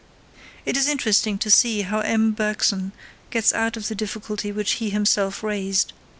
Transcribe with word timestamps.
It 0.65 0.75
is 0.75 0.87
interesting 0.87 1.37
to 1.37 1.51
see 1.51 1.83
how 1.83 1.99
M. 1.99 2.31
Bergson 2.31 2.91
gets 3.29 3.53
out 3.53 3.77
of 3.77 3.87
the 3.87 3.93
difficulty 3.93 4.51
which 4.51 4.71
he 4.81 4.89
himself 4.89 5.43
raised. 5.43 5.93